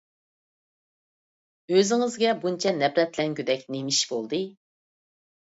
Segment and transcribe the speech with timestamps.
[1.75, 4.41] ئۆزىڭىزگە بۇنچە نەپرەتلەنگۈدەك نېمە ئىش بولدى؟